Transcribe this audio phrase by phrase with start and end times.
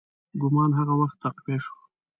[0.41, 1.75] ګومان هغه وخت تقویه شو.